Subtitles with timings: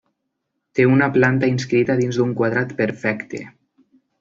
[0.79, 3.45] Té una planta inscrita dins un quadrat perfecte.